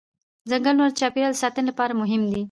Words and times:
ځنګلونه 0.49 0.85
د 0.89 0.93
چاپېریال 0.99 1.33
د 1.35 1.41
ساتنې 1.43 1.63
لپاره 1.69 1.93
مهم 2.01 2.21
دي 2.31 2.39